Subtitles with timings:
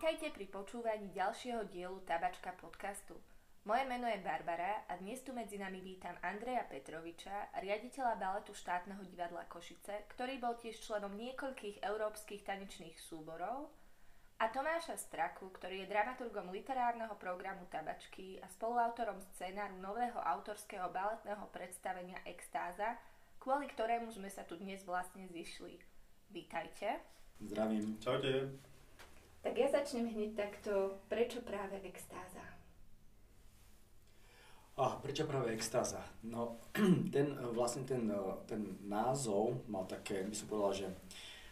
[0.00, 3.20] Vítajte pri počúvaní ďalšieho dielu Tabačka podcastu.
[3.68, 9.04] Moje meno je Barbara a dnes tu medzi nami vítam Andreja Petroviča, riaditeľa baletu štátneho
[9.04, 13.68] divadla Košice, ktorý bol tiež členom niekoľkých európskych tanečných súborov,
[14.40, 21.44] a Tomáša Straku, ktorý je dramaturgom literárneho programu Tabačky a spoluautorom scénáru nového autorského baletného
[21.52, 22.96] predstavenia Extáza,
[23.36, 25.76] kvôli ktorému sme sa tu dnes vlastne zišli.
[26.32, 27.04] Vítajte.
[27.44, 28.00] Zdravím.
[28.00, 28.69] Čaute.
[29.40, 32.44] Tak ja začnem hneď takto, prečo práve extáza?
[34.76, 36.04] A prečo práve extáza?
[36.24, 36.60] No,
[37.14, 38.04] ten, vlastne ten,
[38.44, 40.86] ten názov mal také, by som povedal, že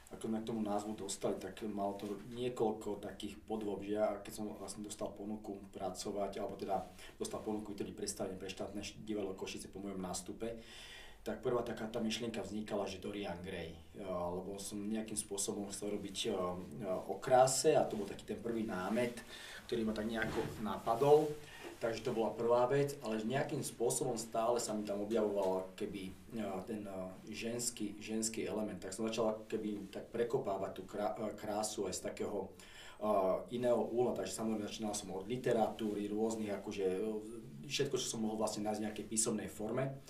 [0.08, 4.32] ako sme k tomu názvu dostali, tak malo to niekoľko takých podôb, že ja keď
[4.40, 6.80] som vlastne dostal ponuku pracovať, alebo teda
[7.20, 10.56] dostal ponuku vtedy predstavenie pre štátne divadlo Košice po mojom nástupe,
[11.28, 16.32] tak prvá taká tá myšlienka vznikala, že Dorian Gray, lebo som nejakým spôsobom chcel robiť
[17.04, 19.12] o kráse a to bol taký ten prvý námet,
[19.68, 21.28] ktorý ma tak nejako napadol.
[21.78, 26.10] Takže to bola prvá vec, ale nejakým spôsobom stále sa mi tam objavoval keby
[26.66, 26.82] ten
[27.30, 28.82] ženský, ženský element.
[28.82, 30.82] Tak som začal keby tak prekopávať tú
[31.38, 32.50] krásu aj z takého
[33.54, 36.98] iného úhla, takže samozrejme začínal som od literatúry, rôznych, akože
[37.70, 40.02] všetko, čo som mohol vlastne nájsť v nejakej písomnej forme.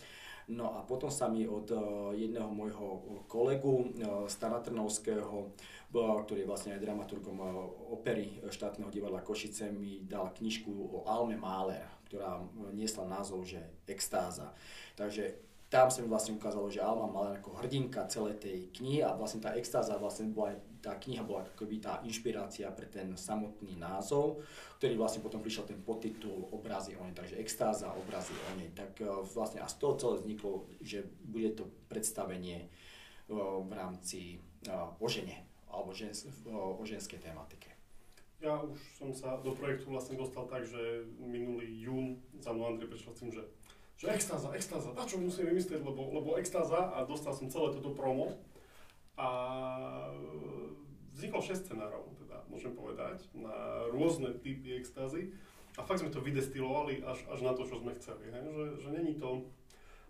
[0.49, 1.79] No a potom sa mi od eh,
[2.25, 5.53] jedného môjho kolegu eh, Stana Trnovského,
[5.93, 7.49] ktorý je vlastne aj dramaturgom eh,
[7.93, 12.41] opery štátneho divadla Košice, mi dal knižku o Alme Mahler, ktorá
[12.73, 14.57] niesla názov, že Extáza.
[14.97, 19.13] Takže tam sa mi vlastne ukázalo, že Alma mala ako hrdinka celej tej knihy a
[19.13, 24.41] vlastne tá extáza, vlastne bola, tá kniha bola akoby tá inšpirácia pre ten samotný názov,
[24.81, 28.73] ktorý vlastne potom prišiel ten podtitul Obrazy o nej, takže extáza, obrazy o nej.
[28.73, 32.67] Tak e, vlastne a z toho celé vzniklo, že bude to predstavenie e,
[33.61, 37.69] v rámci e, o žene alebo žens, o ženskej tematike.
[38.41, 42.89] Ja už som sa do projektu vlastne dostal tak, že minulý jún za mnou Andrej
[42.89, 43.43] prišiel s tým, že
[43.99, 47.91] že extáza, extáza, na čo musím vymyslieť, lebo, lebo extáza a dostal som celé toto
[47.91, 48.39] promo
[49.19, 49.29] a
[51.19, 55.35] vzniklo 6 scenárov, teda môžem povedať, na rôzne typy extázy
[55.75, 58.39] a fakt sme to vydestilovali až, až na to, čo sme chceli, he?
[58.39, 59.51] Že, že není to,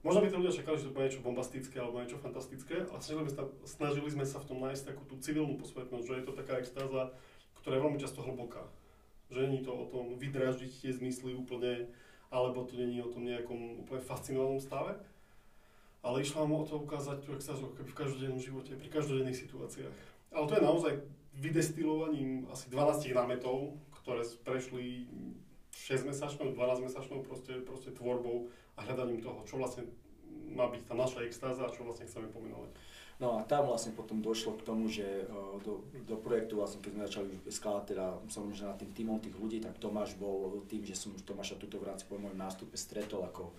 [0.04, 3.24] možno by to ľudia čakali, že to bude niečo bombastické alebo niečo fantastické, ale snažili
[3.24, 6.36] sme, sa, snažili sme sa v tom nájsť takú tú civilnú posvetnosť, že je to
[6.36, 7.16] taká extáza,
[7.64, 8.68] ktorá je veľmi často hlboká.
[9.32, 11.88] Že není to o tom vydrážiť tie zmysly úplne
[12.28, 15.00] alebo to není o tom nejakom úplne fascinovanom stave.
[16.04, 19.96] Ale išlo vám o to ukázať tú extázu v každodennom živote, pri každodenných situáciách.
[20.30, 20.92] Ale to je naozaj
[21.34, 25.10] vydestilovaním asi 12 námetov, ktoré prešli
[25.74, 29.86] 6-mesačnou, 12-mesačnou proste, proste tvorbou a hľadaním toho, čo vlastne
[30.52, 32.70] má byť tá naša extáza čo vlastne chceme pomenovať.
[33.18, 35.24] No a tam vlastne potom došlo k tomu, že e,
[35.66, 39.34] do, do projektu, vlastne keď sme začali skladať teda samozrejme, že na tým týmom tých
[39.34, 43.26] ľudí, tak Tomáš bol tým, že som Tomáša tuto v rámci po môjom nástupe stretol
[43.26, 43.50] ako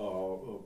[0.00, 0.56] uh,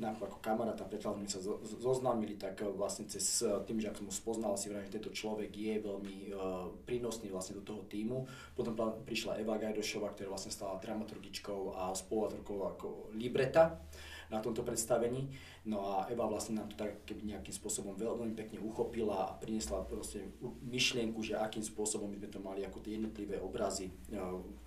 [0.00, 4.56] ako kamaráta, priateľ sme sa zoznámili, tak vlastne cez tým, že ak som ho spoznal,
[4.56, 8.24] si vrajím, že tento človek je veľmi uh, prínosný vlastne do toho týmu.
[8.56, 8.72] Potom
[9.04, 13.84] prišla Eva Gajdošová, ktorá vlastne stala dramaturgičkou a spoluautorkou ako libreta
[14.32, 15.28] na tomto predstavení.
[15.68, 19.84] No a Eva vlastne nám to tak keby nejakým spôsobom veľmi pekne uchopila a priniesla
[19.84, 20.32] proste
[20.64, 23.92] myšlienku, že akým spôsobom by sme to mali ako tie jednotlivé obrazy e,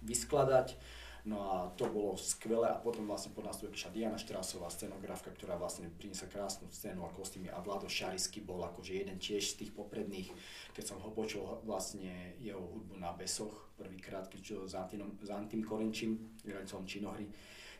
[0.06, 0.78] vyskladať.
[1.26, 5.34] No a to bolo skvelé a potom vlastne po nás tu prišla Diana Štrásová, scenografka,
[5.34, 9.66] ktorá vlastne priniesla krásnu scénu a kostýmy a Vlado Šarisky bol akože jeden tiež z
[9.66, 10.30] tých popredných,
[10.78, 16.86] keď som ho počul vlastne jeho hudbu na besoch prvýkrát, keď s Antim Korenčím, hrancom
[16.86, 17.26] činohry,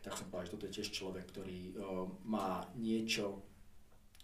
[0.06, 3.42] tak som povedal, že toto je tiež človek, ktorý uh, má niečo,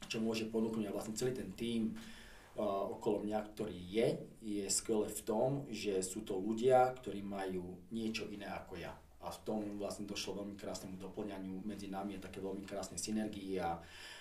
[0.05, 4.07] čo môže ponúknuť a vlastne celý ten tím uh, okolo mňa, ktorý je,
[4.45, 8.93] je skvelé v tom, že sú to ľudia, ktorí majú niečo iné ako ja.
[9.21, 13.57] A v tom vlastne došlo veľmi krásnemu doplňaniu medzi nami a také veľmi krásne synergii
[13.57, 13.77] a,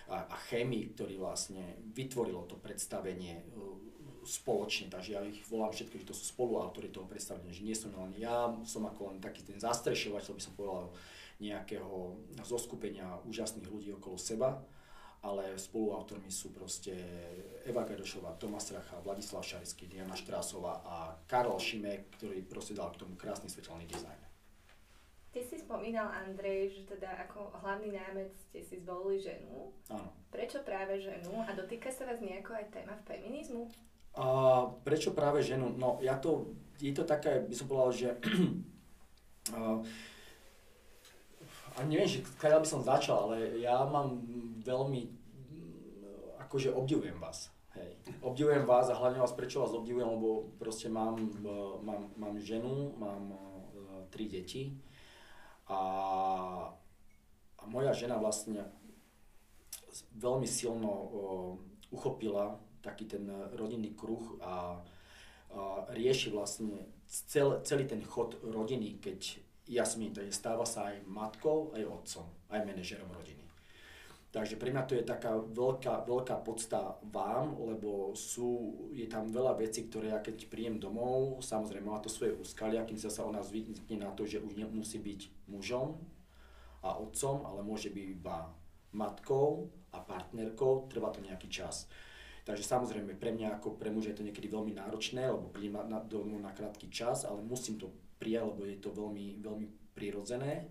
[0.08, 3.90] a, a chémii, ktorý vlastne vytvorilo to predstavenie uh,
[4.24, 7.92] spoločne, takže ja ich volám všetkých, že to sú spoluautori toho predstavenia, že nie som
[7.96, 10.92] len ja, som ako len taký ten zastrešovateľ, by som povedal,
[11.40, 14.60] nejakého zoskupenia úžasných ľudí okolo seba,
[15.20, 16.96] ale spoluautormi sú proste
[17.64, 20.96] Eva Gadošová, Tomas Racha, Vladislav Šarický, Diana Štrásová a
[21.28, 24.20] Karol Šimek, ktorý proste dal k tomu krásny svetelný dizajn.
[25.30, 29.70] Ty si spomínal, Andrej, že teda ako hlavný námec ste si zvolili ženu.
[29.86, 30.10] Áno.
[30.26, 31.38] Prečo práve ženu?
[31.46, 33.70] A dotýka sa vás nejako aj téma feminizmu?
[34.18, 34.26] A
[34.82, 35.70] prečo práve ženu?
[35.78, 36.50] No ja to,
[36.82, 38.08] je to také, by som povedal, že
[39.54, 39.78] uh,
[41.80, 44.20] a neviem, že keď by som začal, ale ja mám
[44.60, 45.08] veľmi,
[46.44, 47.96] akože obdivujem vás, hej.
[48.20, 52.92] obdivujem vás a hlavne vás prečo vás obdivujem, lebo proste mám, uh, mám, mám ženu,
[53.00, 54.76] mám uh, tri deti
[55.72, 55.80] a,
[57.56, 58.68] a moja žena vlastne
[60.20, 61.52] veľmi silno uh,
[61.96, 63.24] uchopila taký ten
[63.56, 64.76] rodinný kruh a,
[65.48, 65.60] a
[65.96, 69.40] rieši vlastne cel, celý ten chod rodiny, keď
[69.70, 73.40] ja som takže stáva sa aj matkou, aj otcom, aj manažerom rodiny.
[74.30, 79.58] Takže pre mňa to je taká veľká, veľká podsta vám, lebo sú, je tam veľa
[79.58, 83.98] vecí, ktoré ja keď príjem domov, samozrejme má to svoje úskalia, kým sa ona zvykne
[83.98, 85.98] na to, že už nemusí byť mužom
[86.86, 88.54] a otcom, ale môže byť iba
[88.94, 91.90] matkou a partnerkou, trvá to nejaký čas.
[92.46, 95.98] Takže samozrejme pre mňa ako pre muža je to niekedy veľmi náročné, lebo príjem na,
[95.98, 97.90] domov na krátky čas, ale musím to
[98.20, 100.68] prijať, lebo je to veľmi, veľmi prirodzené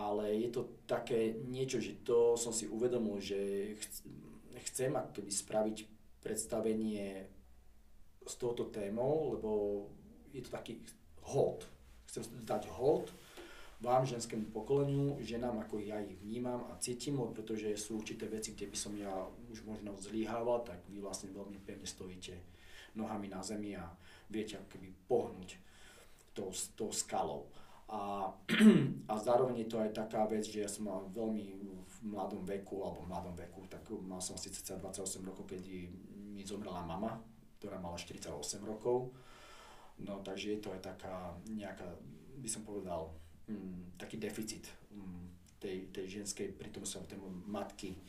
[0.00, 3.74] ale je to také niečo, že to som si uvedomil, že
[4.70, 5.76] chcem akoby spraviť
[6.24, 7.28] predstavenie
[8.24, 9.50] s touto témou, lebo
[10.32, 10.80] je to taký
[11.34, 11.68] hold.
[12.08, 13.12] Chcem dať hold
[13.80, 18.68] vám, ženskému pokoleniu, ženám, ako ja ich vnímam a cítim, pretože sú určité veci, kde
[18.68, 19.08] by som ja
[19.48, 22.36] už možno zlyhával, tak vy vlastne veľmi pevne stojíte
[22.92, 23.88] nohami na zemi a
[24.28, 25.69] viete akoby pohnúť
[26.34, 27.50] tou, tou skalou.
[27.90, 28.30] A,
[29.10, 31.46] a zároveň je to aj taká vec, že ja som mal veľmi
[31.90, 35.60] v mladom veku, alebo v mladom veku, tak mal som asi 28 rokov, keď
[36.32, 37.18] mi zomrela mama,
[37.58, 38.30] ktorá mala 48
[38.62, 39.12] rokov.
[40.00, 41.84] No takže je to aj taká nejaká,
[42.40, 43.12] by som povedal,
[43.50, 45.28] m, taký deficit m,
[45.60, 48.00] tej, tej ženskej, pritom som tej matky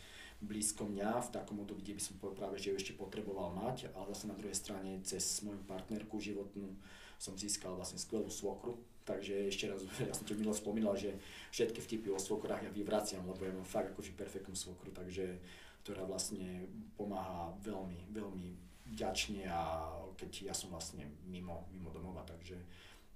[0.42, 4.10] blízko mňa v takom období, kde by som práve, že ju ešte potreboval mať, ale
[4.12, 6.74] zase na druhej strane cez moju partnerku životnú
[7.22, 11.18] som získal vlastne skvelú svokru, Takže ešte raz, ja som to minule spomínal, že
[11.50, 15.42] všetky vtipy o svokrách ja vyvraciam, lebo ja mám fakt akože perfektnú svokru, takže
[15.82, 18.48] ktorá vlastne pomáha veľmi, veľmi
[18.94, 22.54] ďačne a keď ja som vlastne mimo, mimo domova, takže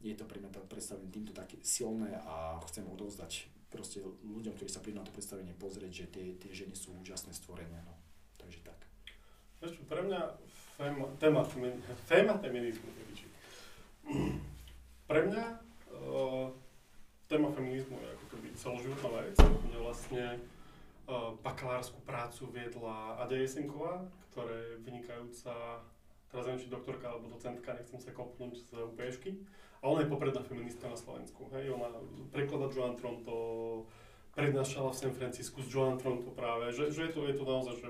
[0.01, 3.45] je to pre mňa to predstavenie týmto také silné a chcem odovzdať
[3.75, 7.35] proste ľuďom, ktorí sa prídu na to predstavenie pozrieť, že tie, tie ženy sú úžasné
[7.35, 7.93] stvorenia, no.
[8.39, 8.79] Takže tak.
[9.91, 10.21] pre mňa
[11.19, 11.43] téma,
[12.07, 12.87] téma feminizmu,
[15.05, 15.43] pre mňa
[15.91, 16.47] uh,
[17.27, 19.37] téma feminizmu je ako keby celoživotná vec.
[19.43, 20.25] Mne vlastne
[21.11, 25.83] uh, bakalárskú prácu viedla Adia Jesenková, ktorá je vynikajúca,
[26.35, 29.39] teraz neviem, či doktorka alebo docentka, nechcem sa kopnúť z UPŠky.
[29.79, 31.47] A ona je popredná feministka na Slovensku.
[31.55, 31.71] Hej?
[31.71, 31.87] Ona
[32.35, 33.87] preklada Joan Tronto,
[34.35, 37.75] prednášala v San Francisku s Joan Tronto práve, že, že je, to, je to naozaj,
[37.79, 37.89] že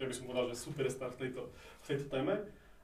[0.00, 2.34] ja by som povedal, že superstar v tejto, v tejto téme.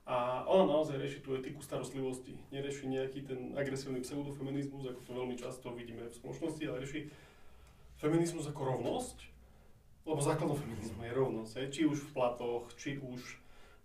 [0.08, 2.32] A ona naozaj rieši tú etiku starostlivosti.
[2.48, 7.12] Nerieši nejaký ten agresívny pseudofeminizmus, ako to veľmi často vidíme v spoločnosti, ale rieši
[8.00, 9.18] feminizmus ako rovnosť,
[10.08, 11.52] lebo základom feminizmu je rovnosť.
[11.68, 13.20] Či už v platoch, či už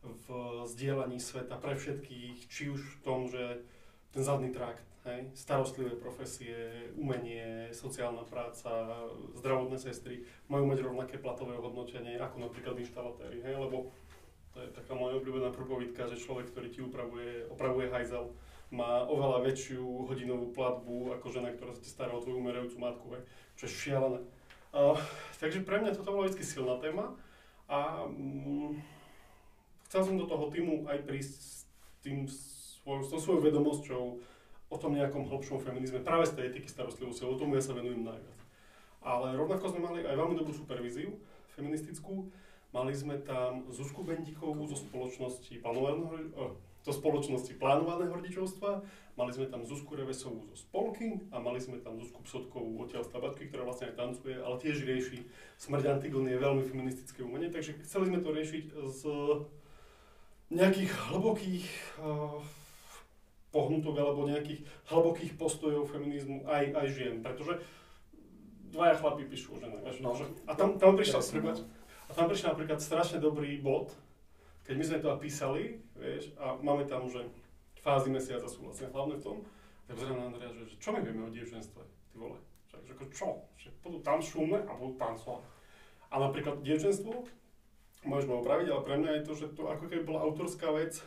[0.03, 0.27] v
[0.67, 3.63] zdieľaní sveta pre všetkých, či už v tom, že
[4.11, 5.31] ten zadný trakt, hej?
[5.33, 8.69] starostlivé profesie, umenie, sociálna práca,
[9.39, 13.55] zdravotné sestry majú mať rovnaké platové hodnotenie ako napríklad inštalatéry, hej?
[13.57, 13.89] lebo
[14.53, 18.29] to je taká moja obľúbená propovidka, že človek, ktorý ti upravuje, opravuje hajzel,
[18.69, 23.07] má oveľa väčšiu hodinovú platbu ako žena, ktorá sa ti stará o tvoju umerajúcu matku,
[23.17, 23.23] hej,
[23.57, 24.21] čo je šialené.
[24.73, 24.97] Uh,
[25.41, 27.13] takže pre mňa toto bola vždy silná téma
[27.69, 28.77] a um,
[29.93, 31.69] chcel som do toho týmu aj prísť s
[32.01, 34.03] tým svoj, s svojou vedomosťou
[34.73, 38.01] o tom nejakom hlbšom feminizme, práve z tej etiky starostlivosti, o tomu ja sa venujem
[38.01, 38.39] najviac.
[39.05, 41.13] Ale rovnako sme mali aj veľmi dobrú supervíziu
[41.53, 42.25] feministickú,
[42.73, 48.81] Mali sme tam Zuzku Bendikovú zo spoločnosti plánovaného, oh, zo spoločnosti plánovaného rodičovstva,
[49.13, 53.13] mali sme tam Zuzku Revesovú zo Spolky a mali sme tam Zuzku Psotkovú odtiaľ z
[53.13, 55.21] Tabatky, ktorá vlastne aj tancuje, ale tiež rieši
[55.61, 59.01] Smrť Antigony je veľmi feministické umenie, takže chceli sme to riešiť z
[60.53, 61.65] nejakých hlbokých
[61.97, 62.37] uh,
[63.49, 67.61] pohnutok alebo nejakých hlbokých postojov feminizmu aj, aj žien, pretože
[68.73, 69.85] dvaja chlapí píšu o ženách.
[70.01, 70.17] No,
[70.49, 71.21] a tam, tam prišla,
[72.09, 73.93] a tam prišiel napríklad strašne dobrý bod,
[74.65, 77.21] keď my sme to písali, vieš, a máme tam, že
[77.85, 79.37] fázy mesiaca sú vlastne hlavné v tom,
[79.85, 82.39] tak pozerám na Andrea, že, že čo my vieme o dievčenstve, ty vole.
[82.71, 83.29] Že, že ako čo?
[83.59, 85.43] Že budú tam šumné a budú tancovať.
[86.09, 87.27] A napríklad dievčenstvo,
[88.05, 90.99] môžeš ma opraviť, ale pre mňa je to, že to ako keby bola autorská vec,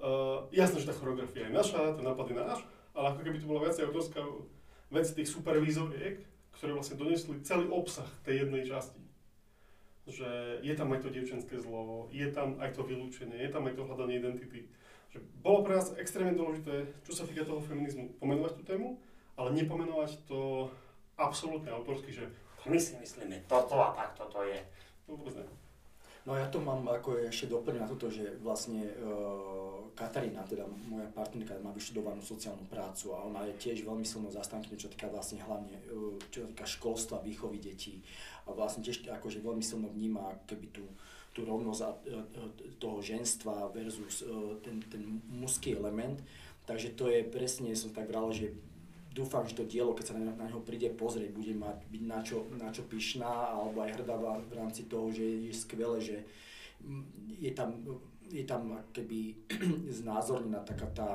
[0.00, 2.60] uh, jasné, že tá choreografia je naša, ten nápad je náš,
[2.94, 4.20] ale ako keby to bola viacej autorská
[4.90, 6.22] vec tých supervízoriek,
[6.58, 9.00] ktoré vlastne donesli celý obsah tej jednej časti
[10.10, 13.78] že je tam aj to dievčenské zlo, je tam aj to vylúčenie, je tam aj
[13.78, 14.66] to hľadanie identity.
[15.14, 18.88] Že bolo pre nás extrémne dôležité, čo sa týka toho feminizmu, pomenovať tú tému,
[19.38, 20.70] ale nepomenovať to
[21.18, 22.26] absolútne autorsky, že
[22.66, 24.60] my si myslíme toto a tak toto je.
[25.08, 25.46] No vôbec ne.
[26.30, 31.10] No ja to mám ako ešte doplňujem na toto, že vlastne uh, Katarína, teda moja
[31.10, 35.42] partnerka, má vyštudovanú sociálnu prácu a ona je tiež veľmi silnou zastankyňou, čo týka vlastne
[35.42, 37.98] hlavne, uh, čo týka školstva, výchovy detí
[38.46, 40.86] a vlastne tiež akože veľmi silno vníma keby tú,
[41.34, 42.22] tú rovnosť uh,
[42.78, 44.22] toho ženstva versus
[44.62, 45.02] ten, ten
[45.34, 46.22] mužský element.
[46.62, 48.54] Takže to je presne, som tak vral, že
[49.10, 52.18] dúfam, že to dielo, keď sa na, na neho príde pozrieť, bude mať byť na
[52.22, 56.16] čo, na čo pyšná, alebo aj hrdá v rámci toho, že je skvelé, že
[57.38, 57.82] je tam,
[58.30, 59.50] je tam keby
[60.00, 61.10] znázornená taká tá,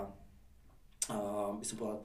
[1.09, 2.01] uh, by som povedal,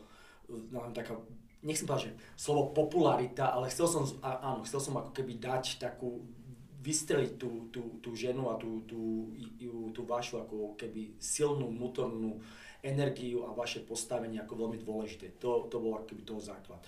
[0.70, 1.18] no, taká,
[1.66, 6.22] nechcem povedať, že slovo popularita, ale chcel som, áno, chcel som ako keby dať takú,
[6.80, 9.28] vystreliť tú, tú, tú ženu a tú, tú,
[9.60, 12.40] tú, tú vašu ako keby silnú vnútornú
[12.82, 15.36] energiu a vaše postavenie ako veľmi dôležité.
[15.38, 16.80] To, to bol akoby toho základ.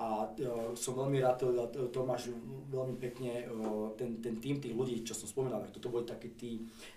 [0.00, 1.50] A uh, som veľmi rád, to,
[1.92, 2.32] Tomáš
[2.72, 6.32] veľmi pekne, uh, ten, ten tým tých ľudí, čo som spomínal, tak toto boli takí
[6.38, 6.50] tí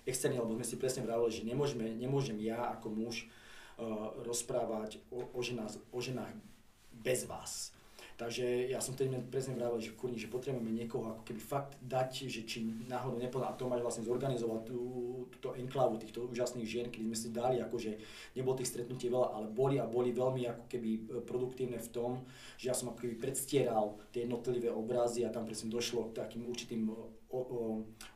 [0.08, 3.26] externí, lebo sme si presne vravili, že nemôžeme, nemôžem ja ako muž
[3.76, 6.32] uh, rozprávať o, o, ženách, o ženách
[6.94, 7.73] bez vás
[8.14, 12.30] Takže ja som tedy presne vravil, že kurni, že potrebujeme niekoho ako keby fakt dať,
[12.30, 13.50] že či náhodou nepozná.
[13.50, 14.78] A Tomáš vlastne zorganizoval tú,
[15.34, 17.98] túto enklávu týchto úžasných žien, kedy sme si dali, akože
[18.38, 22.22] nebolo tých stretnutí veľa, ale boli a boli veľmi ako keby e, produktívne v tom,
[22.54, 26.46] že ja som ako keby predstieral tie jednotlivé obrazy a tam presne došlo k takým
[26.46, 27.42] určitým o, o,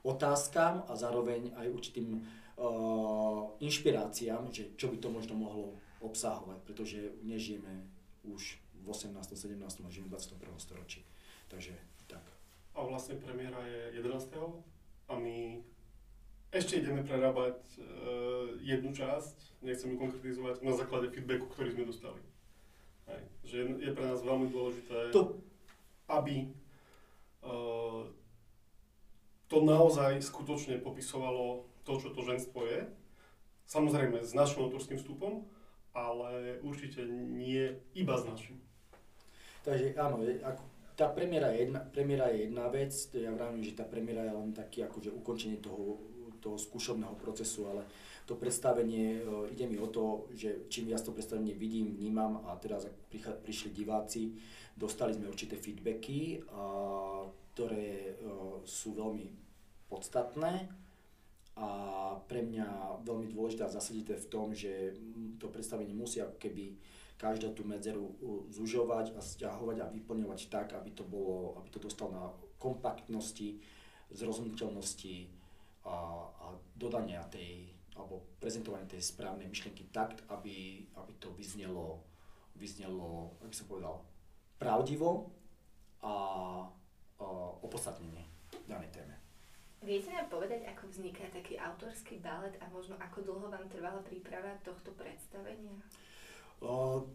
[0.07, 2.23] otázkam a zároveň aj určitým
[2.59, 7.83] uh, inšpiráciám, že čo by to možno mohlo obsahovať, pretože nežijeme
[8.27, 9.85] už v 18., 17.
[9.85, 10.57] a žijeme v 21.
[10.57, 11.05] storočí.
[11.53, 11.77] Takže
[12.09, 12.25] tak.
[12.73, 14.33] A vlastne premiéra je 11.
[15.09, 15.61] a my
[16.49, 22.23] ešte ideme prerábať uh, jednu časť, nechcem ju konkretizovať, na základe feedbacku, ktorý sme dostali.
[23.13, 23.23] Hej.
[23.45, 25.37] Že je, pre nás veľmi dôležité, to...
[26.09, 26.49] aby
[27.45, 28.09] uh,
[29.53, 32.89] to naozaj skutočne popisovalo to, čo to ženstvo je.
[33.69, 35.45] Samozrejme s našim autorským vstupom,
[35.93, 38.57] ale určite nie iba s našim.
[39.65, 40.63] Takže áno, ako,
[40.99, 44.51] tá premiéra je, jedna, premiéra je jedna vec, ja vravím, že tá premiéra je len
[44.51, 46.03] taký akože ukončenie toho,
[46.43, 47.87] toho skúšobného procesu, ale
[48.27, 52.59] to predstavenie, e, ide mi o to, že čím viac to predstavenie vidím, vnímam a
[52.59, 52.91] teraz
[53.47, 54.35] prišli diváci,
[54.75, 57.25] dostali sme určité feedbacky, a,
[57.55, 59.27] ktoré a, e, sú veľmi
[59.89, 60.69] podstatné
[61.59, 61.69] a
[62.27, 64.95] pre mňa veľmi dôležité a v tom, že
[65.43, 66.79] to predstavenie musí ako keby
[67.19, 68.15] každú tú medzeru
[68.55, 72.31] zužovať a stiahovať a vyplňovať tak, aby to, bolo, aby to dostal na
[72.63, 73.59] kompaktnosti,
[74.15, 75.27] zrozumiteľnosti
[75.83, 75.99] a,
[76.31, 76.47] a
[76.79, 82.07] dodania tej, alebo prezentovania tej správnej myšlienky tak, aby, aby to vyznelo,
[82.55, 83.99] vyznelo, aby som povedal,
[84.63, 85.35] pravdivo
[86.07, 86.15] a, a
[87.67, 88.23] opodstatnenie
[88.71, 89.19] danej téme.
[89.79, 94.55] Viete nám povedať, ako vzniká taký autorský balet a možno ako dlho vám trvala príprava
[94.67, 95.79] tohto predstavenia?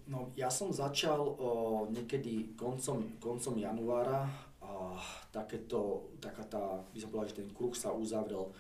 [0.07, 4.23] No, ja som začal uh, niekedy koncom, koncom januára
[4.63, 4.95] a
[5.35, 6.63] takéto, taká tá,
[6.95, 8.55] by som povedal, že ten kruh sa uzavrel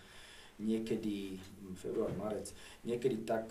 [0.59, 2.51] niekedy hm, február, marec,
[2.83, 3.47] niekedy tak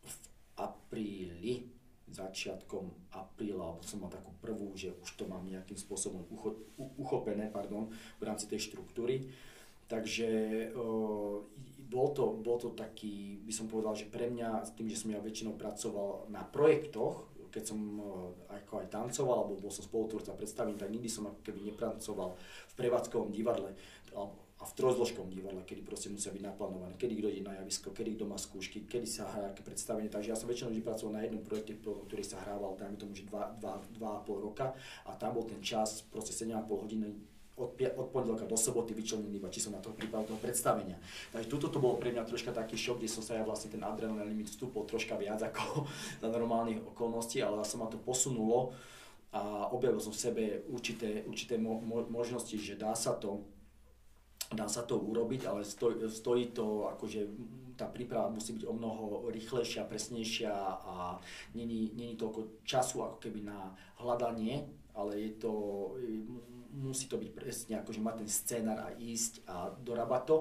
[0.00, 0.14] v
[0.56, 1.68] apríli,
[2.08, 6.56] začiatkom apríla, alebo som mal takú prvú, že už to mám nejakým spôsobom ucho,
[6.96, 9.28] uchopené pardon, v rámci tej štruktúry.
[9.84, 10.28] Takže
[10.72, 11.44] uh,
[11.84, 15.12] bol to, bol to taký, by som povedal, že pre mňa, s tým, že som
[15.12, 20.34] ja väčšinou pracoval na projektoch, keď som uh, ako aj tancoval, alebo bol som spolutvorca
[20.34, 23.78] predstavím, tak nikdy som keby nepracoval v prevádzkovom divadle
[24.64, 28.16] a v trojzložkom divadle, kedy proste musia byť naplánované, kedy kto ide na javisko, kedy
[28.16, 30.08] kto má skúšky, kedy sa hrá aké predstavenie.
[30.08, 33.28] Takže ja som väčšinou vždy pracoval na jednom projekte, ktorý sa hrával, dajme tomu, že
[33.28, 34.00] 2,5
[34.40, 34.72] roka
[35.04, 39.46] a tam bol ten čas, proste 7,5 hodiny od, od pondelka do soboty vyčlenený iba
[39.46, 40.98] čisto na toho prípadu toho predstavenia.
[41.30, 43.82] Takže tuto to bolo pre mňa troška taký šok, kde som sa ja vlastne ten
[43.86, 45.86] adrenalin limit vstúpol troška viac ako
[46.22, 48.74] za normálnych okolností, ale sa ma to posunulo
[49.34, 53.42] a objavil som v sebe určité, určité mo, mo, možnosti, že dá sa to
[54.54, 57.26] dá sa to urobiť, ale stojí, stojí to, akože
[57.74, 60.52] tá príprava musí byť o mnoho rýchlejšia, presnejšia
[60.84, 61.18] a
[61.58, 64.62] není, není toľko času ako keby na hľadanie,
[64.94, 65.52] ale je to,
[66.74, 70.36] musí to byť presne akože mať ten scénar a ísť a dorábať to.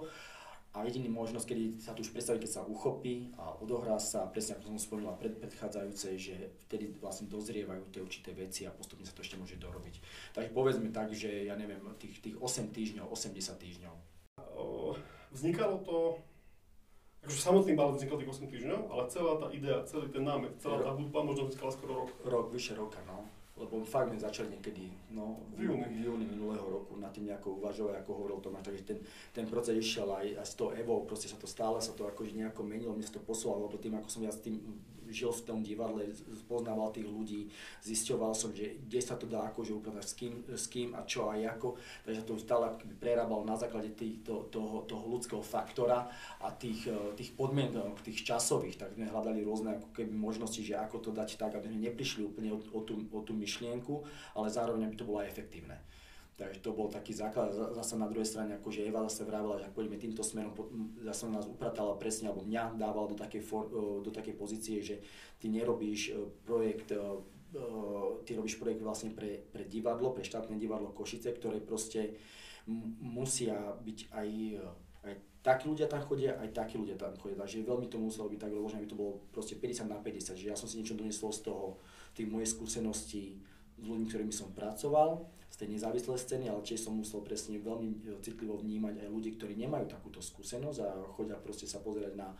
[0.74, 4.58] A jediný možnosť, kedy sa tu už predstaví, keď sa uchopí a odohrá sa, presne
[4.58, 9.14] ako som spomínal pred predchádzajúcej, že vtedy vlastne dozrievajú tie určité veci a postupne sa
[9.14, 10.02] to ešte môže dorobiť.
[10.34, 13.96] Takže povedzme tak, že ja neviem, tých, tých 8 týždňov, 80 týždňov.
[15.30, 16.18] Vznikalo to,
[17.22, 20.82] akože samotný balet vznikol tých 8 týždňov, ale celá tá idea, celý ten námet, celá
[20.82, 22.10] tá hudba možno vznikala skoro rok.
[22.26, 23.30] Rok, vyše roka, no.
[23.54, 25.86] Lebo fakt sme začali niekedy no, v, júni.
[25.94, 29.78] v júni minulého roku na tým nejako uvažovať, ako hovoril Tomáš, takže ten, ten proces
[29.78, 32.98] išiel aj, aj s tou Evo, proste sa to stále sa to akože nejako menilo,
[32.98, 34.58] mne sa to posúvalo, lebo tým, ako som ja s tým
[35.14, 36.10] žil v tom divadle,
[36.50, 37.48] poznával tých ľudí,
[37.86, 41.30] zisťoval som, že kde sa to dá akože upratať, s kým, s kým a čo
[41.30, 42.66] a ako, takže to stále
[42.98, 46.10] prerábal na základe tých, to, toho, toho ľudského faktora
[46.42, 50.74] a tých, e, tých podmienok, tých časových, tak sme hľadali rôzne ako keby možnosti, že
[50.74, 54.02] ako to dať tak, aby sme neprišli úplne o, o, tú, o tú myšlienku,
[54.34, 55.78] ale zároveň aby to bolo aj efektívne.
[56.34, 57.54] Takže to bol taký základ.
[57.78, 60.50] Zase na druhej strane, akože Eva zase vravila, že ak pôjdeme týmto smerom,
[61.06, 63.70] zase nás upratala presne, alebo mňa dávala do takej, for,
[64.02, 64.98] do takej pozície, že
[65.38, 67.64] ty nerobíš e, projekt e, e,
[68.26, 72.18] ty robíš projekt vlastne pre, pre divadlo, pre štátne divadlo Košice, ktoré proste
[72.98, 74.30] musia byť aj,
[75.06, 75.14] aj
[75.46, 77.38] takí ľudia tam chodia, aj takí ľudia tam chodia.
[77.38, 80.50] Takže veľmi to muselo byť tak rozložené, aby to bolo proste 50 na 50, že
[80.50, 81.78] ja som si niečo donesol z toho,
[82.18, 83.38] tých mojej skúseností
[83.80, 87.90] s ľuďmi, ktorými som pracoval z tej nezávislej scény, ale tiež som musel presne veľmi
[87.94, 92.34] e, citlivo vnímať aj ľudí, ktorí nemajú takúto skúsenosť a chodia proste sa pozerať na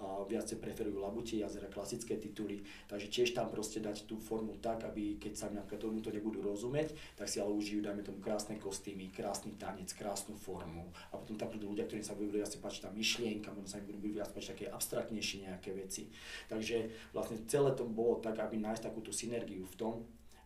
[0.00, 5.20] viacej preferujú Labuti jazera, klasické tituly, takže tiež tam proste dať tú formu tak, aby
[5.20, 9.12] keď sa napríklad tomu to nebudú rozumieť, tak si ale užijú, dajme tomu krásne kostýmy,
[9.12, 12.90] krásny tanec, krásnu formu a potom tam prídu ľudia, ktorým sa budú viac páčiť tá
[12.96, 16.08] myšlienka, možno sa im budú viac páčiť také abstraktnejšie nejaké veci.
[16.48, 19.94] Takže vlastne celé to bolo tak, aby nájsť takúto synergiu v tom,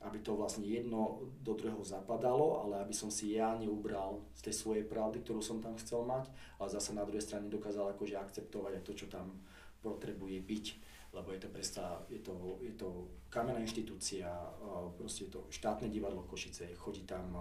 [0.05, 4.55] aby to vlastne jedno do druhého zapadalo, ale aby som si ja neubral z tej
[4.55, 6.29] svojej pravdy, ktorú som tam chcel mať,
[6.61, 9.41] ale zase na druhej strane dokázal akože akceptovať to, čo tam
[9.81, 10.67] potrebuje byť,
[11.17, 14.29] lebo je to presta, je to, je to kamenná inštitúcia,
[14.97, 17.33] proste je to štátne divadlo Košice, chodí tam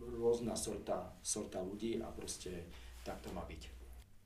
[0.00, 2.70] rôzna sorta, sorta ľudí a proste
[3.04, 3.75] tak to má byť.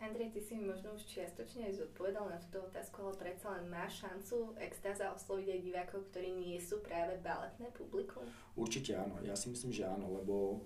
[0.00, 4.00] Andrej, ty si možno už čiastočne aj zodpovedal na túto otázku, ale predsa len máš
[4.00, 8.24] šancu extáza osloviť aj divákov, ktorí nie sú práve baletné publikum?
[8.56, 10.64] Určite áno, ja si myslím, že áno, lebo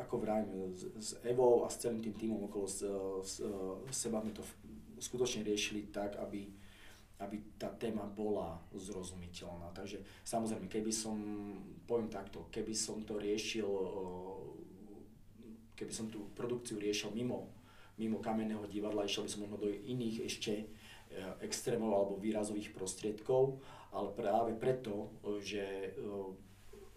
[0.00, 2.80] ako vrajme, s, s Evou a s celým tým týmom okolo s,
[3.28, 3.44] s
[3.92, 4.40] seba sme to
[5.04, 6.48] skutočne riešili tak, aby,
[7.20, 9.68] aby tá téma bola zrozumiteľná.
[9.76, 11.18] Takže samozrejme, keby som,
[11.84, 13.68] poviem takto, keby som to riešil,
[15.76, 17.55] keby som tú produkciu riešil mimo
[17.96, 20.64] mimo kamenného divadla, išiel by som možno do iných ešte e,
[21.40, 23.60] extrémov alebo výrazových prostriedkov,
[23.92, 25.90] ale práve preto, že e,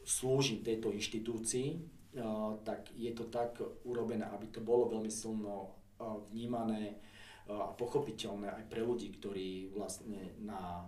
[0.03, 1.79] slúžim tejto inštitúcii, e,
[2.67, 5.75] tak je to tak urobené, aby to bolo veľmi silno
[6.31, 6.95] vnímané
[7.51, 10.87] a pochopiteľné aj pre ľudí, ktorí vlastne na,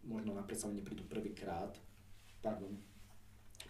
[0.00, 1.76] možno na predstavenie prídu prvýkrát,
[2.40, 2.72] pardon,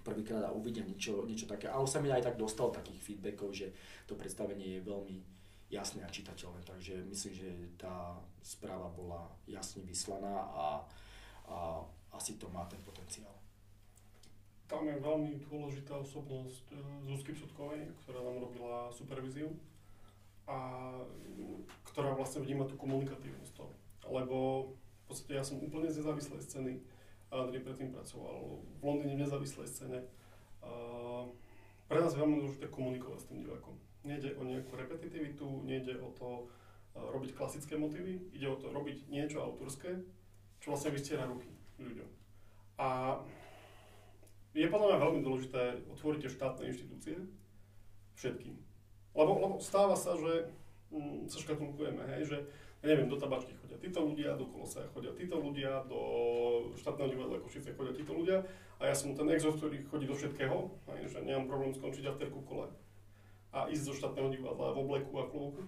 [0.07, 1.67] prvýkrát a uvidia niečo, niečo také.
[1.67, 3.75] Ale sa mi aj tak dostal takých feedbackov, že
[4.07, 5.36] to predstavenie je veľmi
[5.71, 6.63] jasné a čitateľné.
[6.63, 10.67] Takže myslím, že tá správa bola jasne vyslaná a,
[11.51, 11.57] a
[12.15, 13.35] asi to má ten potenciál.
[14.67, 19.55] Tam je veľmi dôležitá osobnosť e, Zuzky Psutkovej, ktorá nám robila supervíziu
[20.51, 20.91] a
[21.87, 23.71] ktorá vlastne vníma tú komunikatívnosť toho.
[24.11, 26.73] Lebo v podstate ja som úplne z nezávislej scény
[27.31, 29.99] Andrej predtým pracoval v Londýne v nezávislej scéne.
[31.87, 33.75] Pre nás je veľmi dôležité komunikovať s tým divákom
[34.07, 39.11] Nejde o nejakú repetitivitu, nejde o to uh, robiť klasické motívy, ide o to robiť
[39.11, 39.99] niečo autorské,
[40.63, 41.51] čo vlastne vystiera ruky
[41.83, 42.09] ľuďom.
[42.79, 43.19] A
[44.57, 47.17] je podľa mňa veľmi dôležité otvoriť tie štátne inštitúcie
[48.17, 48.57] všetkým.
[49.13, 50.49] Lebo, lebo stáva sa, že
[50.93, 52.39] mm, sa škatulkujeme, hej, že
[52.85, 56.01] ja neviem, do tabačky chodia títo ľudia, do kolosa chodia títo ľudia, do
[56.77, 58.45] štátneho divadla Košice chodia títo ľudia
[58.77, 60.57] a ja som ten exot, ktorý chodí do všetkého,
[60.95, 62.67] hej, že nemám problém skončiť afterku v kole
[63.53, 65.63] a ísť do štátneho divadla v obleku a klobúku.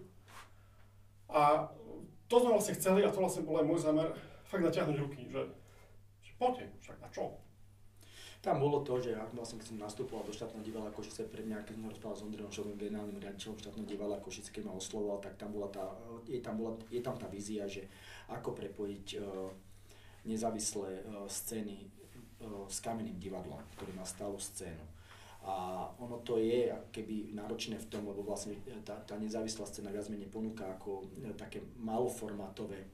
[1.28, 1.68] A
[2.28, 4.08] to sme vlastne chceli a to vlastne bol aj môj zámer
[4.48, 5.42] fakt natiahnuť ruky, že,
[6.24, 7.36] že poďte, však a čo?
[8.38, 11.82] Tam bolo to, že ak vlastne keď som nastupoval do štátneho divadla Košice pred nejakým
[11.82, 15.50] som rozprával s Ondrejom Šodom, generálnym riaditeľom štátneho divadla Košice, keď ma oslovoval, tak tam
[15.52, 15.84] bola tá,
[16.24, 17.90] je, tam bola, je tam tá vízia, že
[18.30, 19.50] ako prepojiť uh,
[20.30, 24.86] nezávislé uh, scény uh, s kamenným divadlom, ktorý má stálu scénu.
[25.48, 30.04] A ono to je keby náročné v tom, lebo vlastne tá, tá nezávislá scéna viac
[30.12, 32.88] menej ponúka ako e, také maloformátové e,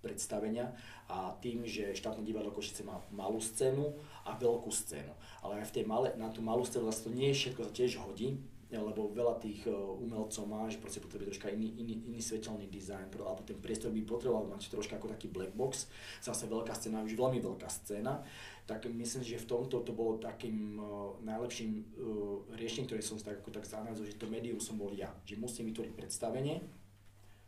[0.00, 0.72] predstavenia
[1.12, 3.92] a tým, že štátne divadlo Košice má malú scénu
[4.24, 5.12] a veľkú scénu.
[5.44, 8.00] Ale aj v tej male, na tú malú scénu zase to nie všetko sa tiež
[8.00, 12.68] hodí, lebo veľa tých e, umelcov má, že proste potrebuje troška iný, iný, iný svetelný
[12.68, 15.88] dizajn, alebo ten priestor by potreboval mať troška ako taký black box,
[16.20, 18.20] zase veľká scéna, už veľmi veľká scéna,
[18.68, 23.40] tak myslím, že v tomto to bolo takým uh, najlepším uh, riešením, ktoré som tak,
[23.40, 25.08] ako tak zanalizoval, že to médium som bol ja.
[25.24, 26.60] Že musím vytvoriť predstavenie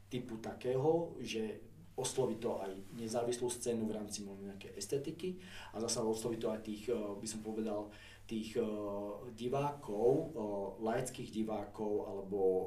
[0.09, 1.61] typu takého, že
[2.01, 5.37] osloviť to aj nezávislú scénu v rámci možno nejaké estetiky
[5.77, 7.93] a zase osloviť to aj tých, e, by som povedal,
[8.31, 12.63] tých uh, divákov, uh, laických divákov alebo uh,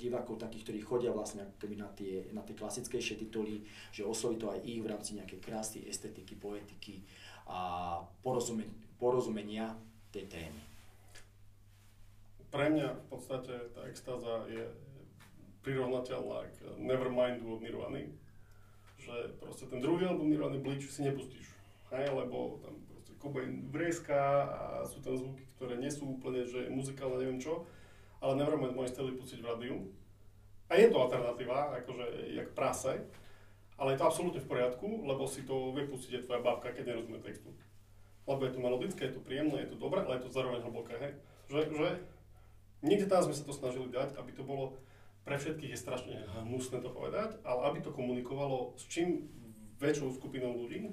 [0.00, 3.60] divákov takých, ktorí chodia vlastne keby na tie, na tie klasickejšie tituly,
[3.92, 7.04] že osloví to aj ich v rámci nejakej krásy, estetiky, poetiky
[7.44, 9.76] a porozumenia, porozumenia
[10.08, 10.62] tej témy.
[12.48, 14.64] Pre mňa v podstate tá extáza je
[15.60, 18.08] prirovnateľná k Nevermindu od Nirvany,
[18.96, 21.52] že proste ten druhý album Nirvany Bleach si nepustíš,
[21.92, 22.72] hej, lebo tam
[23.18, 27.66] Cobain vrieska a sú tam zvuky, ktoré nie sú úplne, že muzikálne, neviem čo,
[28.22, 29.76] ale Nevermind môžeš celý pustiť v rádiu.
[30.72, 33.04] A je to alternatíva, akože jak prase,
[33.76, 36.94] ale je to absolútne v poriadku, lebo si to vie pustiť aj tvoja babka, keď
[36.94, 37.50] nerozumie textu.
[38.24, 40.96] Lebo je to melodické, je to príjemné, je to dobré, ale je to zároveň hlboké,
[40.96, 41.12] hej.
[41.52, 41.88] Že, že
[42.80, 44.80] niekde tam sme sa to snažili dať, aby to bolo
[45.24, 49.24] pre všetkých je strašne hnusné to povedať, ale aby to komunikovalo s čím
[49.80, 50.92] väčšou skupinou ľudí,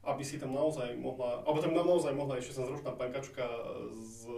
[0.00, 3.44] aby si tam naozaj mohla, alebo tam naozaj mohla ešte sa zročná pankačka
[3.92, 4.32] z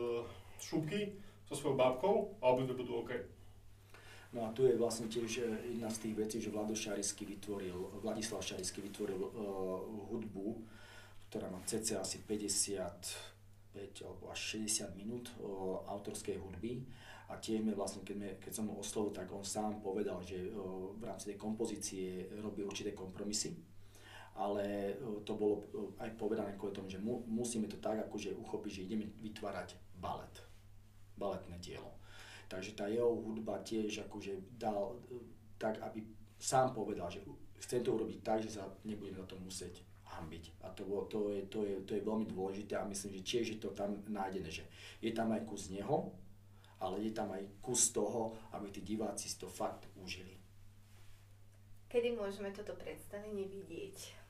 [0.58, 1.14] šupky
[1.46, 3.14] so svojou bábkou a obidve budú OK.
[4.32, 8.00] No a tu je vlastne tiež e, jedna z tých vecí, že Vlado Šarisky vytvoril,
[8.00, 9.28] Vladislav Šarisky vytvoril uh,
[10.08, 10.56] hudbu,
[11.28, 13.76] ktorá má cca asi 55
[14.08, 16.80] alebo až 60 minút uh, autorskej hudby
[17.28, 20.48] a tiež mi vlastne, keď, me, keď som ho oslovil, tak on sám povedal, že
[20.48, 23.71] uh, v rámci tej kompozície robí určité kompromisy
[24.34, 25.64] ale e, to bolo e,
[26.00, 30.34] aj povedané kvôli tomu, že mu, musíme to tak akože uchopiť, že ideme vytvárať balet,
[31.16, 31.92] baletné dielo.
[32.48, 35.20] Takže tá jeho hudba tiež akože dal e,
[35.60, 36.04] tak, aby
[36.40, 37.20] sám povedal, že
[37.60, 40.64] chcem to urobiť tak, že sa nebudem na to musieť hambiť.
[40.64, 43.58] A to, to, je, to, je, to je veľmi dôležité a myslím, že tiež je
[43.60, 44.64] to tam nájdené, že
[45.00, 46.12] je tam aj kus neho,
[46.82, 50.34] ale je tam aj kus toho, aby tí diváci si to fakt užili.
[51.86, 54.21] Kedy môžeme toto predstavenie vidieť?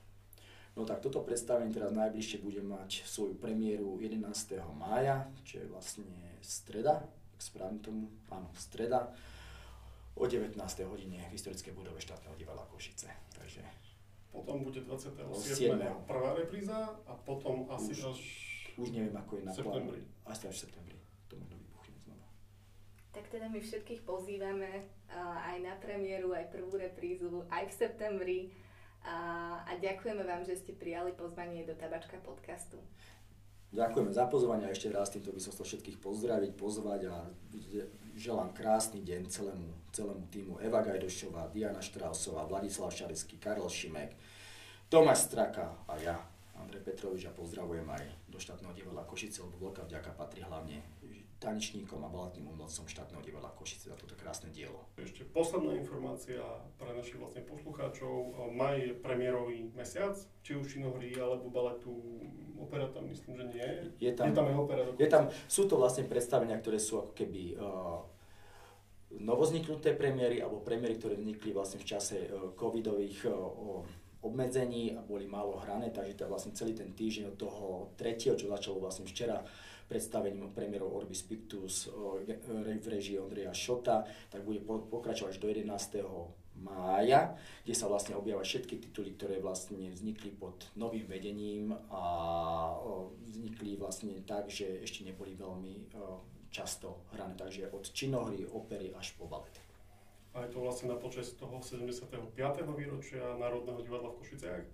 [0.72, 4.24] No tak toto predstavenie teraz najbližšie bude mať svoju premiéru 11.
[4.72, 6.08] mája, čo je vlastne
[6.40, 7.04] streda,
[7.36, 9.12] ak správne tomu, áno, streda,
[10.16, 10.56] o 19.
[10.88, 13.08] hodine v historickej budove štátneho divadla Košice.
[13.36, 13.60] Takže
[14.32, 15.28] potom bude 27.
[15.28, 15.76] 7.
[16.08, 18.20] prvá repríza a potom asi už, až...
[18.80, 20.00] Už neviem, ako je na septembri.
[20.24, 20.96] Asi až v septembri.
[21.28, 22.26] To možno vybuchne znova.
[23.12, 28.38] Tak teda my všetkých pozývame uh, aj na premiéru, aj prvú reprízu, aj v septembri
[29.04, 29.18] a,
[29.66, 32.78] a ďakujeme vám, že ste prijali pozvanie do Tabačka podcastu.
[33.72, 37.24] Ďakujeme za pozvanie a ešte raz týmto by som chcel všetkých pozdraviť, pozvať a
[38.12, 44.12] želám krásny deň celému, celému týmu Eva Gajdošová, Diana Štrausová, Vladislav Šarisky, Karol Šimek,
[44.92, 46.20] Tomáš Straka a ja,
[46.60, 50.84] Andrej Petrovič a pozdravujem aj do štátneho divadla Košice, lebo veľká vďaka patrí hlavne
[51.42, 54.86] tanečníkom a baletným umelcom štátneho divadla Košice za toto krásne dielo.
[54.94, 56.38] Ešte posledná informácia
[56.78, 58.38] pre našich vlastne poslucháčov.
[58.54, 60.14] Maj je premiérový mesiac,
[60.46, 61.90] či už činohry alebo baletu,
[62.54, 63.68] opera tam myslím, že nie.
[63.98, 67.12] Je tam, je tam aj opera Je tam, sú to vlastne predstavenia, ktoré sú ako
[67.18, 68.06] keby uh,
[69.18, 73.82] novozniknuté premiéry alebo premiéry, ktoré vznikli vlastne v čase uh, covidových uh,
[74.22, 77.66] obmedzení a boli málo hrané, takže to vlastne celý ten týždeň od toho
[77.98, 79.42] tretieho, čo začalo vlastne včera,
[79.90, 85.68] predstavením premiérov Orbis Pictus v režii Ondreja Šota, tak bude pokračovať až do 11
[86.62, 92.04] mája, kde sa vlastne objavia všetky tituly, ktoré vlastne vznikli pod novým vedením a
[93.28, 95.92] vznikli vlastne tak, že ešte neboli veľmi
[96.48, 99.52] často hrané, takže od činohry, opery až po balet.
[100.32, 102.32] A je to vlastne na počas toho 75.
[102.72, 104.64] výročia Národného divadla v Košiciach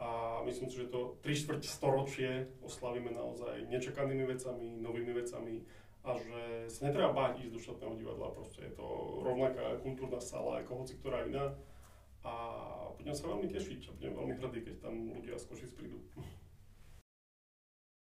[0.00, 2.30] a myslím si, že to 3 štvrť storočie
[2.64, 5.62] oslavíme naozaj nečakanými vecami, novými vecami
[6.02, 6.40] a že
[6.72, 8.86] sa netreba báť ísť do štátneho divadla, proste je to
[9.22, 11.52] rovnaká kultúrna sala ako hoci ktorá iná
[12.24, 12.34] a
[12.96, 16.00] budem sa veľmi tešiť a budem veľmi hrdý, keď tam ľudia z Košic prídu.